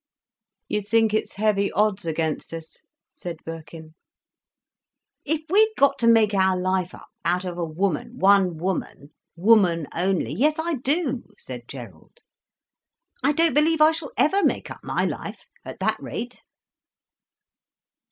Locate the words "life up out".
6.57-7.45